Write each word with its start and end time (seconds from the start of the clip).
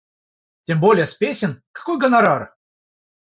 Тем 0.63 0.79
более 0.79 1.05
с 1.05 1.13
песен— 1.13 1.61
какой 1.73 1.99
гонорар?! 1.99 2.55